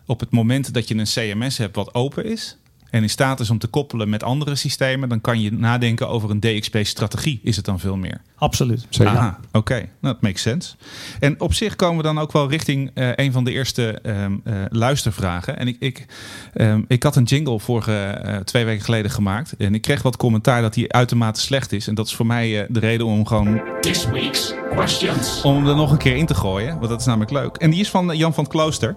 [0.06, 2.56] Op het moment dat je een CMS hebt wat open is,
[2.94, 6.30] en in staat is om te koppelen met andere systemen, dan kan je nadenken over
[6.30, 7.40] een DXP-strategie.
[7.42, 8.20] Is het dan veel meer?
[8.36, 8.86] Absoluut.
[9.00, 9.58] Aha, oké.
[9.58, 9.78] Okay.
[9.78, 10.74] Nou, dat makes sense.
[11.20, 14.40] En op zich komen we dan ook wel richting uh, een van de eerste um,
[14.44, 15.58] uh, luistervragen.
[15.58, 16.06] En ik, ik,
[16.54, 19.56] um, ik had een jingle vorige uh, twee weken geleden gemaakt.
[19.56, 21.88] En ik kreeg wat commentaar dat die uitermate slecht is.
[21.88, 23.62] En dat is voor mij de reden om gewoon.
[23.80, 25.42] This week's questions.
[25.42, 26.74] Om hem er nog een keer in te gooien.
[26.78, 27.56] Want dat is namelijk leuk.
[27.56, 28.96] En die is van Jan van het Klooster.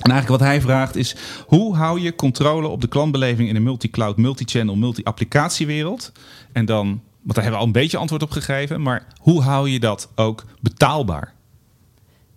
[0.00, 3.62] En eigenlijk wat hij vraagt is: hoe hou je controle op de klantbeleving in een
[3.62, 6.12] multi-cloud, multi-channel, multi-applicatiewereld?
[6.52, 9.70] En dan, want daar hebben we al een beetje antwoord op gegeven, maar hoe hou
[9.70, 11.34] je dat ook betaalbaar?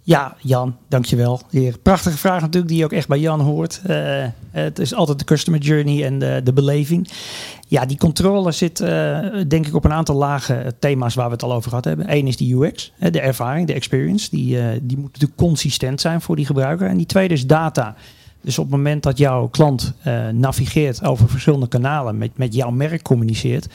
[0.05, 1.41] Ja, Jan, dankjewel.
[1.49, 1.77] Heer.
[1.77, 3.81] Prachtige vraag natuurlijk, die je ook echt bij Jan hoort.
[3.87, 7.09] Uh, het is altijd de customer journey en de, de beleving.
[7.67, 8.87] Ja, die controle zit uh,
[9.47, 12.15] denk ik op een aantal lage thema's waar we het al over gehad hebben.
[12.15, 14.29] Eén is die UX, de ervaring, de experience.
[14.29, 16.87] Die, uh, die moet natuurlijk consistent zijn voor die gebruiker.
[16.87, 17.95] En die tweede is data.
[18.41, 22.71] Dus op het moment dat jouw klant uh, navigeert over verschillende kanalen, met, met jouw
[22.71, 23.67] merk communiceert,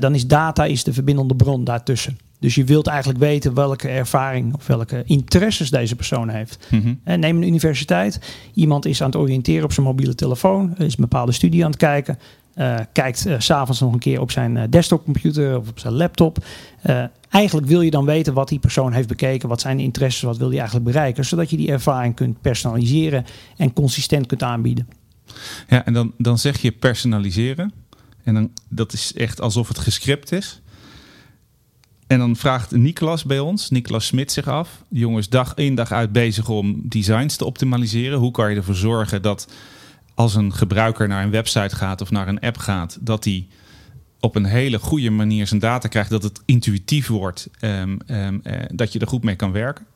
[0.00, 2.25] dan is data is de verbindende bron daartussen.
[2.38, 6.66] Dus je wilt eigenlijk weten welke ervaring of welke interesses deze persoon heeft.
[6.70, 6.94] Mhm.
[7.04, 8.20] En neem een universiteit.
[8.54, 11.78] Iemand is aan het oriënteren op zijn mobiele telefoon, is een bepaalde studie aan het
[11.78, 12.18] kijken.
[12.58, 16.44] Uh, kijkt uh, s'avonds nog een keer op zijn uh, desktopcomputer of op zijn laptop.
[17.30, 20.48] eigenlijk wil je dan weten wat die persoon heeft bekeken, wat zijn interesses, wat wil
[20.48, 23.24] hij eigenlijk bereiken, zodat je die ervaring kunt personaliseren
[23.56, 24.88] en consistent kunt aanbieden.
[25.68, 27.72] Ja, en dan, dan zeg je personaliseren.
[28.24, 30.60] En dan, dat is echt alsof het gescript is.
[32.06, 34.82] En dan vraagt Niklas bij ons, Niklas Smit, zich af.
[34.88, 38.18] De jongen is dag in dag uit bezig om designs te optimaliseren.
[38.18, 39.48] Hoe kan je ervoor zorgen dat
[40.14, 43.46] als een gebruiker naar een website gaat of naar een app gaat, dat hij
[44.20, 47.98] op een hele goede manier zijn data krijgt, dat het intuïtief wordt, um,
[48.70, 49.86] dat je er goed mee kan werken.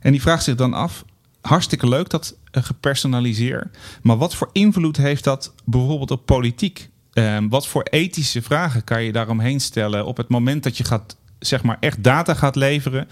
[0.00, 1.04] En die vraagt zich dan af,
[1.40, 6.88] hartstikke leuk dat uh, gepersonaliseerd, maar wat voor invloed heeft dat bijvoorbeeld op politiek?
[7.12, 11.16] Um, wat voor ethische vragen kan je daaromheen stellen op het moment dat je gaat,
[11.40, 13.08] zeg maar, echt data gaat leveren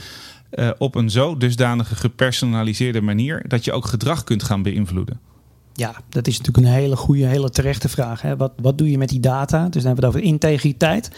[0.51, 5.21] uh, op een zo dusdanige gepersonaliseerde manier dat je ook gedrag kunt gaan beïnvloeden?
[5.73, 8.23] Ja, dat is natuurlijk een hele goede, hele terechte vraag.
[8.23, 8.37] Hè.
[8.37, 9.69] Wat, wat doe je met die data?
[9.69, 11.11] Dus dan hebben we het over integriteit.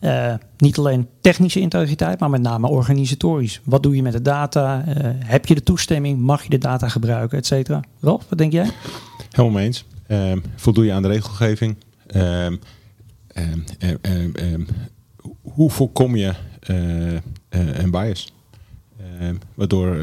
[0.00, 3.60] Uh, niet alleen technische integriteit, maar met name organisatorisch.
[3.64, 4.84] Wat doe je met de data?
[4.88, 6.18] Uh, heb je de toestemming?
[6.18, 7.80] Mag je de data gebruiken, et cetera?
[8.00, 8.70] Rolf, wat denk jij?
[9.30, 9.84] Helemaal mee eens.
[10.08, 11.76] Uh, voldoe je aan de regelgeving?
[12.06, 12.56] Ehm,
[15.42, 16.34] hoe voorkom je
[17.48, 18.32] een bias?
[19.54, 19.94] waardoor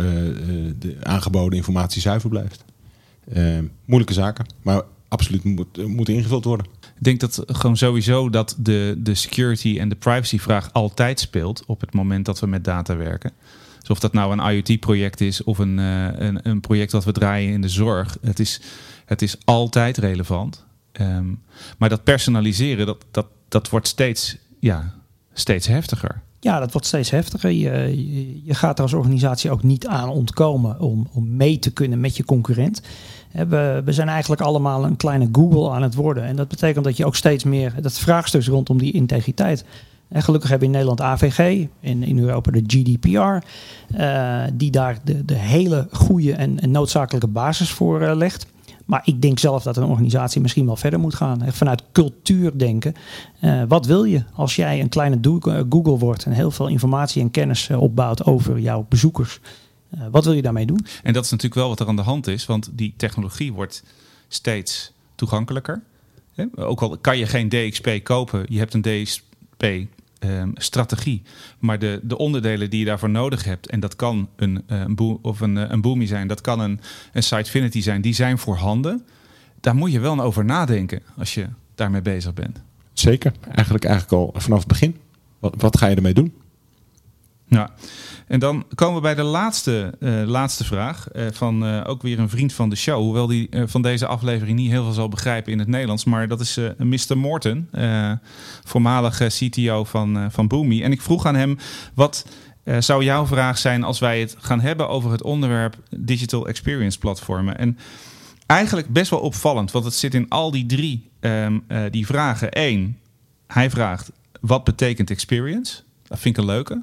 [0.79, 2.63] de aangeboden informatie zuiver blijft.
[3.85, 6.65] Moeilijke zaken, maar absoluut moet, moeten ingevuld worden.
[6.79, 11.81] Ik denk dat gewoon sowieso dat de, de security en de privacyvraag altijd speelt op
[11.81, 13.31] het moment dat we met data werken.
[13.79, 17.53] Dus of dat nou een IoT-project is of een, een, een, project dat we draaien
[17.53, 18.17] in de zorg.
[18.21, 18.61] Het is,
[19.05, 20.65] het is altijd relevant.
[21.01, 21.41] Um,
[21.77, 24.95] maar dat personaliseren, dat, dat, dat wordt steeds, ja,
[25.33, 26.21] steeds heftiger.
[26.39, 27.51] Ja, dat wordt steeds heftiger.
[27.51, 31.99] Je, je gaat er als organisatie ook niet aan ontkomen om, om mee te kunnen
[31.99, 32.81] met je concurrent.
[33.31, 36.23] We, we zijn eigenlijk allemaal een kleine Google aan het worden.
[36.23, 39.65] En dat betekent dat je ook steeds meer dat vraagstuk rondom die integriteit.
[40.09, 43.45] En gelukkig hebben we in Nederland AVG, in, in Europa de GDPR,
[43.95, 48.47] eh, die daar de, de hele goede en, en noodzakelijke basis voor eh, legt.
[48.89, 51.41] Maar ik denk zelf dat een organisatie misschien wel verder moet gaan.
[51.41, 52.93] Echt vanuit cultuur denken.
[53.39, 57.21] Eh, wat wil je als jij een kleine eh, Google wordt en heel veel informatie
[57.21, 59.39] en kennis eh, opbouwt over jouw bezoekers?
[60.11, 60.85] Wat wil je daarmee doen?
[61.03, 63.83] En dat is natuurlijk wel wat er aan de hand is, want die technologie wordt
[64.27, 65.81] steeds toegankelijker.
[66.55, 68.81] Ook al kan je geen DXP kopen, je hebt een
[70.19, 71.21] DXP-strategie.
[71.59, 74.95] maar de, de onderdelen die je daarvoor nodig hebt, en dat kan een, eh, een,
[74.95, 76.79] boe, of een, eh, een Boomi zijn, dat kan een,
[77.13, 79.05] een Sitefinity zijn, die zijn voorhanden.
[79.59, 82.61] Daar moet je wel over nadenken als je daarmee bezig bent.
[82.93, 83.31] Zeker.
[83.51, 84.95] Eigenlijk, eigenlijk al vanaf het begin.
[85.39, 86.33] Wat, wat ga je ermee doen?
[87.49, 87.69] Ja,
[88.27, 91.07] en dan komen we bij de laatste, eh, laatste vraag.
[91.07, 93.01] eh, van eh, ook weer een vriend van de show.
[93.01, 96.03] Hoewel die van deze aflevering niet heel veel zal begrijpen in het Nederlands.
[96.03, 97.17] Maar dat is Mr.
[97.17, 97.69] Morton,
[98.63, 100.83] voormalige CTO van, van Boomi.
[100.83, 101.57] En ik vroeg aan hem:
[101.93, 102.25] wat
[102.79, 107.57] zou jouw vraag zijn als wij het gaan hebben over het onderwerp Digital Experience platformen?
[107.57, 107.77] En
[108.49, 112.47] eigenlijk best wel opvallend, want het zit in al die drie ehm, eh, die vragen.
[112.51, 112.97] Eén,
[113.47, 115.81] hij vraagt: wat betekent experience?
[116.07, 116.81] Dat vind ik een leuke.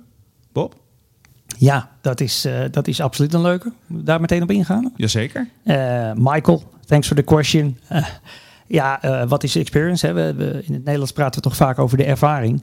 [0.57, 0.75] Bob?
[1.59, 3.73] Ja, dat is, eh, dat is absoluut een leuke.
[3.87, 4.93] Daar meteen op ingaan.
[4.97, 5.49] Jazeker.
[5.65, 7.79] Eh, Michael, thanks for the question.
[7.89, 8.07] Eh,
[8.67, 10.07] ja, wat is experience?
[10.07, 10.13] Hè?
[10.13, 12.63] We, we- in het Nederlands praten we toch vaak over de ervaring.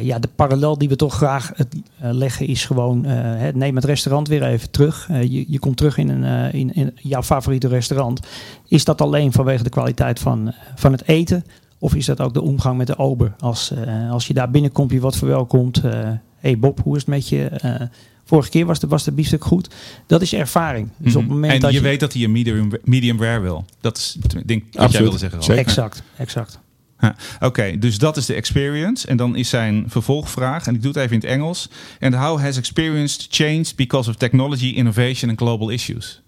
[0.00, 3.04] Ja, de parallel die we toch graag het, leggen is gewoon...
[3.04, 5.08] hè, neem het restaurant weer even terug.
[5.08, 8.20] Je, je komt terug in, een, in, in jouw favoriete restaurant.
[8.68, 11.44] Is dat alleen vanwege de kwaliteit van, van het eten?
[11.78, 13.34] Of is dat ook de omgang met de ober?
[13.38, 13.72] Als,
[14.10, 15.82] als je daar binnenkomt, je wat verwelkomt.
[16.44, 17.44] Hey Bob, hoe is het met je?
[17.44, 17.80] Eh,
[18.24, 19.68] vorige keer was de, was de biefstuk goed.
[20.06, 20.88] Dat is ervaring.
[20.98, 21.32] Dus op het Mhm.
[21.34, 23.64] moment en dat je, weet dat hij een medium, medium rare wil.
[23.80, 25.42] Dat is ik denk wat jij wilde zeggen.
[25.42, 25.62] Zeker.
[25.62, 26.58] Exact, exact.
[27.00, 27.16] Ja.
[27.40, 29.06] Oké, dus dat is de experience.
[29.06, 31.68] En dan is zijn vervolgvraag, en ik doe het even in het Engels.
[32.00, 36.22] And how has experience changed because of technology, innovation and global issues?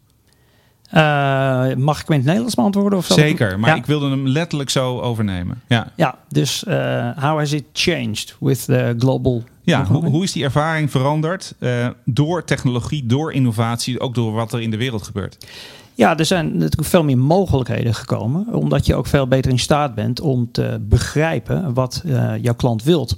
[0.90, 2.98] Eh, mag ik in het Nederlands beantwoorden?
[2.98, 3.76] Of Zeker, maar ja.
[3.76, 5.62] ik wilde hem letterlijk zo overnemen.
[5.68, 9.42] Ja, Ja, dus eh, how has it changed with the global...
[9.62, 14.52] ja hoe, hoe is die ervaring veranderd eh, door technologie, door innovatie, ook door wat
[14.52, 15.46] er in de wereld gebeurt?
[15.94, 18.54] Ja, er zijn natuurlijk veel meer mogelijkheden gekomen.
[18.54, 22.02] Omdat je ook veel beter in staat bent om te begrijpen wat
[22.40, 23.16] jouw klant wilt.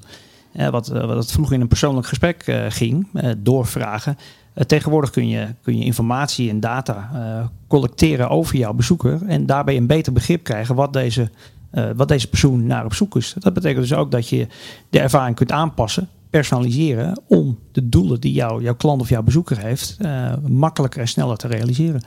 [0.52, 4.16] Wat, wat het vroeger in een persoonlijk gesprek ging, doorvragen.
[4.58, 9.22] Eh, tegenwoordig kun je, kun je informatie en data eh, collecteren over jouw bezoeker.
[9.26, 11.30] En daarbij een beter begrip krijgen wat deze,
[11.70, 13.34] eh, wat deze persoon naar op zoek is.
[13.38, 14.46] Dat betekent dus ook dat je
[14.90, 17.20] de ervaring kunt aanpassen, personaliseren.
[17.26, 21.36] Om de doelen die jouw jouw klant of jouw bezoeker heeft, eh, makkelijker en sneller
[21.36, 22.02] te realiseren.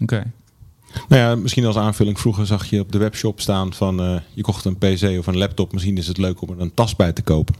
[0.00, 0.24] Oké.
[1.08, 2.20] Nou ja, misschien als aanvulling.
[2.20, 5.38] Vroeger zag je op de webshop staan van eh, je kocht een PC of een
[5.38, 5.72] laptop.
[5.72, 7.54] Misschien is het leuk om er een tas bij te kopen.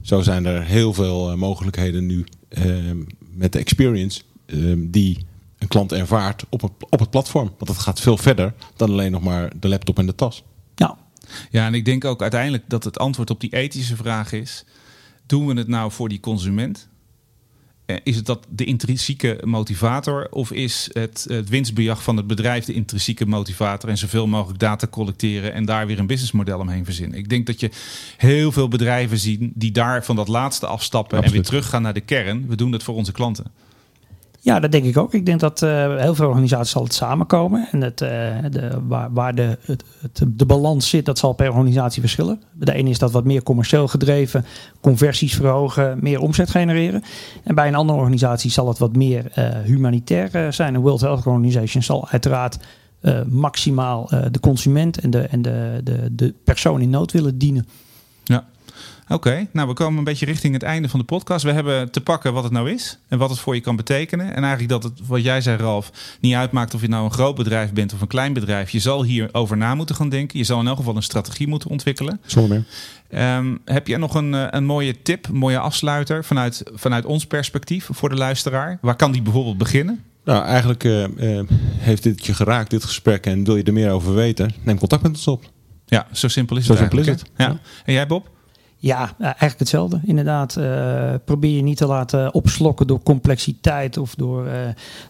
[0.00, 2.98] Zo zijn er heel veel eh, mogelijkheden nu ehm,
[3.32, 5.26] met de experience ehm, die
[5.58, 7.46] een klant ervaart op, het op het platform.
[7.46, 10.44] Want dat gaat veel verder dan alleen nog maar de laptop en de tas.
[10.74, 10.98] Ja,
[11.50, 14.64] Ja, en ik denk ook uiteindelijk dat het antwoord op die ethische vraag is:
[15.26, 16.88] doen we het nou voor die consument?
[17.86, 22.64] Eh, Is het dat de intrinsieke motivator of is het, het winstbejag van het bedrijf
[22.64, 27.18] de intrinsieke motivator en zoveel mogelijk data collecteren en daar weer een businessmodel omheen verzinnen?
[27.18, 27.70] Ik denk dat je
[28.16, 32.00] heel veel bedrijven zien die daar van dat laatste afstappen en weer teruggaan naar de
[32.00, 32.48] kern.
[32.48, 33.44] We doen het voor onze klanten.
[34.44, 35.14] Ja, dat denk ik ook.
[35.14, 37.68] Ik denk dat eh, heel veel organisaties zal het samenkomen.
[37.70, 38.08] En het, eh,
[38.50, 39.84] de, waar, waar de, het,
[40.26, 42.42] de balans zit, dat zal per organisatie verschillen.
[42.52, 44.44] De ene is dat wat meer commercieel gedreven,
[44.80, 47.02] conversies verhogen, meer omzet genereren.
[47.44, 50.74] En bij een andere organisatie zal het wat meer eh, humanitair zijn.
[50.74, 52.58] Een World Health Organization zal uiteraard
[53.28, 57.66] maximaal de consument en, de, en de, de, de persoon in nood willen dienen.
[58.24, 58.44] Ja.
[59.12, 61.44] Oké, nou we komen een beetje richting het einde van de podcast.
[61.44, 64.26] We hebben te pakken wat het nou is en wat het voor je kan betekenen.
[64.34, 67.36] En eigenlijk dat het, wat jij zei Ralf, niet uitmaakt of je nou een groot
[67.36, 68.70] bedrijf bent of een klein bedrijf.
[68.70, 70.38] Je zal hierover na moeten gaan denken.
[70.38, 72.20] Je zal in elk geval een strategie moeten ontwikkelen.
[72.26, 72.64] Zonder meer.
[73.20, 77.26] Ehm, heb jij nog een, eh, een mooie tip, een mooie afsluiter vanuit, vanuit ons
[77.26, 78.78] perspectief voor de luisteraar?
[78.80, 80.02] Waar kan die bijvoorbeeld beginnen?
[80.24, 81.04] Nou, eigenlijk eh,
[81.38, 81.46] eh,
[81.78, 83.26] heeft dit je geraakt, dit gesprek.
[83.26, 84.54] En wil je er meer over weten?
[84.62, 85.50] Neem contact met ons op.
[85.86, 87.44] Ja, zo simpel is Zo het simpel is eigenlijk, hè?
[87.44, 87.60] Ja.
[87.84, 88.30] En jij Bob?
[88.82, 90.00] Ja, eh, eigenlijk hetzelfde.
[90.04, 94.60] Inderdaad, eh, probeer je niet te laten opslokken door complexiteit of door, eh,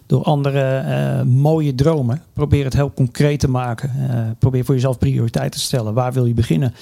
[0.06, 2.22] door andere mooie dromen.
[2.32, 3.90] Probeer het heel concreet te maken.
[4.38, 5.94] Probeer voor jezelf prioriteiten te stellen.
[5.94, 6.74] Waar wil je beginnen?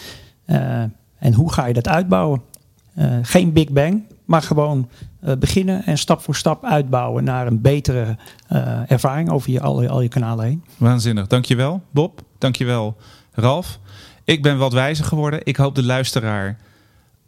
[1.19, 2.43] En hoe ga je dat uitbouwen?
[3.23, 4.89] Geen Big Bang, maar gewoon
[5.39, 8.17] beginnen en stap voor stap uitbouwen naar een betere
[8.87, 10.65] ervaring over je, al, je, al je kanalen heen.
[10.77, 11.27] Waanzinnig.
[11.27, 12.23] Dankjewel, Bob.
[12.39, 12.97] Dankjewel,
[13.33, 13.79] Ralf.
[14.25, 15.41] Ik ben wat wijzer geworden.
[15.45, 16.59] Ik hoop de luisteraar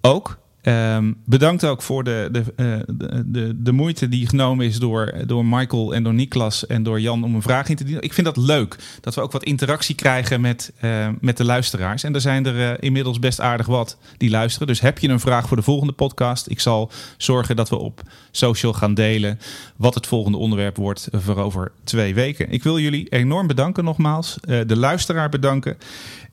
[0.03, 0.41] ook.
[0.63, 5.15] Ehm, bedankt ook voor de, de, eh, de, de, de moeite die genomen is door,
[5.27, 8.03] door Michael en door Niklas en door Jan om een vraag in te dienen.
[8.03, 12.03] Ik vind dat leuk, dat we ook wat interactie krijgen met, eh, met de luisteraars.
[12.03, 14.67] En er zijn er eh, inmiddels best aardig wat die luisteren.
[14.67, 16.51] Dus heb je een vraag voor de volgende podcast?
[16.51, 19.39] Ik zal zorgen dat we op social gaan delen
[19.77, 22.51] wat het volgende onderwerp wordt voor over twee weken.
[22.51, 24.39] Ik wil jullie enorm bedanken nogmaals.
[24.43, 25.77] de luisteraar bedanken.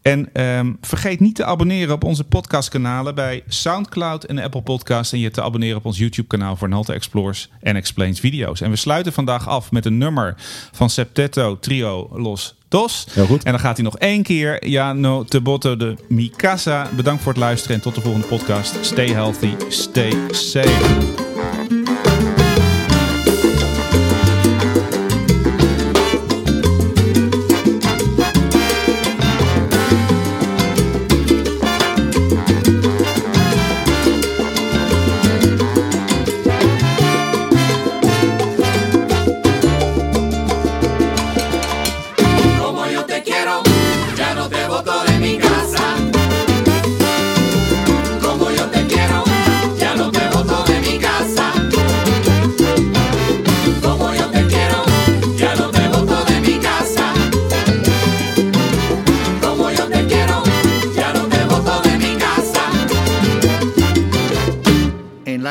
[0.09, 5.13] En ehm, vergeet niet te abonneren op onze podcastkanalen bij SoundCloud en Apple Podcast.
[5.13, 8.61] En je te abonneren op ons YouTube-kanaal voor Nalta Explores en Explains video's.
[8.61, 10.35] En we sluiten vandaag af met een nummer
[10.71, 13.07] van Septetto Trio Los Dos.
[13.11, 13.43] Heel goed.
[13.43, 14.67] En dan gaat hij nog één keer.
[14.67, 16.87] Ja, no te botto de Mikasa.
[16.95, 18.77] Bedankt voor het luisteren en tot de volgende podcast.
[18.81, 21.28] Stay healthy, stay safe.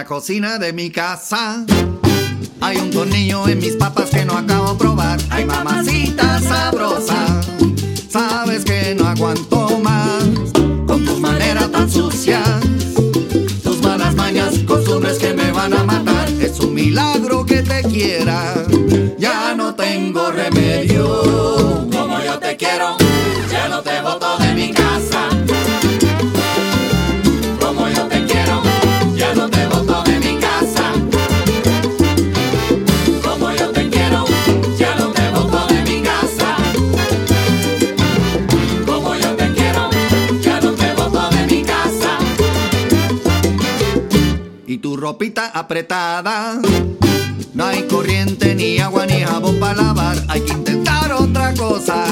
[0.08, 1.66] Cocina de mi casa
[2.62, 5.20] hay un tornillo en mis papas que no acabo de probar.
[5.28, 7.42] Ay, mamacita sabrosa,
[8.08, 10.24] sabes que no aguanto más
[10.86, 12.42] con tus maneras tan sucias,
[13.62, 16.30] tus malas mañas, costumbres que me van a matar.
[16.40, 18.54] Es un milagro que te quiera,
[45.58, 46.60] apretada.
[47.54, 50.16] No hay corriente, ni agua, ni jabón para lavar.
[50.28, 52.04] Hay que intentar otra cosa.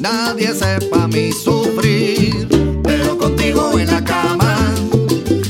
[0.00, 2.48] Nadie sepa mi sufrir,
[2.82, 4.56] pero contigo en la cama.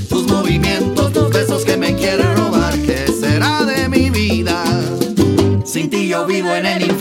[0.08, 2.74] Tus movimientos, tus besos que me quieren robar.
[2.80, 4.64] ¿Qué será de mi vida?
[5.64, 6.95] Sin ti yo vivo en el.